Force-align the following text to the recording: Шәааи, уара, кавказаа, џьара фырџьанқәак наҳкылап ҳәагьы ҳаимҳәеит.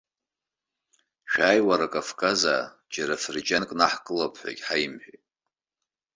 Шәааи, 1.31 1.59
уара, 1.67 1.87
кавказаа, 1.93 2.63
џьара 2.93 3.21
фырџьанқәак 3.21 3.73
наҳкылап 3.79 4.33
ҳәагьы 4.41 4.63
ҳаимҳәеит. 4.67 5.23